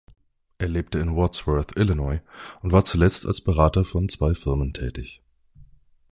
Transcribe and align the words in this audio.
Er 0.57 0.67
lebte 0.67 0.97
in 0.97 1.15
Wadsworth, 1.15 1.77
Illinois, 1.77 2.21
und 2.63 2.71
war 2.71 2.83
zuletzt 2.83 3.27
als 3.27 3.39
Berater 3.39 3.85
von 3.85 4.09
zwei 4.09 4.33
Firmen 4.33 4.73
tätig. 4.73 5.21